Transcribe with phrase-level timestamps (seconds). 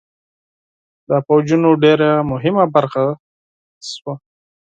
[1.09, 3.03] د پوځونو ډېره مهمه برخه
[3.93, 4.13] شوه.